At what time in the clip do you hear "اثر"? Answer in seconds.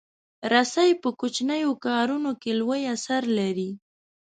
2.95-3.21